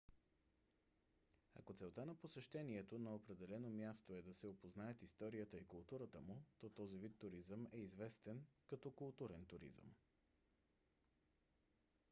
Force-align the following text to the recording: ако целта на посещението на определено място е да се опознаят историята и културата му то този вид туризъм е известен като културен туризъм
ако 1.59 1.73
целта 1.73 2.05
на 2.05 2.15
посещението 2.15 2.99
на 2.99 3.15
определено 3.15 3.69
място 3.69 4.13
е 4.13 4.21
да 4.21 4.33
се 4.33 4.47
опознаят 4.47 5.01
историята 5.01 5.57
и 5.57 5.65
културата 5.67 6.21
му 6.21 6.43
то 6.59 6.69
този 6.69 6.97
вид 6.97 7.19
туризъм 7.19 7.67
е 7.71 7.77
известен 7.77 8.45
като 8.67 8.91
културен 8.91 9.45
туризъм 9.45 9.93